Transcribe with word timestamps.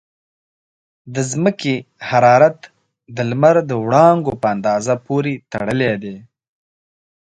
د 1.13 1.15
ځمکې 1.31 1.75
حرارت 2.09 2.59
د 3.15 3.17
لمر 3.29 3.55
د 3.69 3.71
وړانګو 3.83 4.33
په 4.41 4.47
اندازه 4.55 4.93
پورې 5.05 5.33
تړلی 5.51 5.93
دی. 6.03 6.17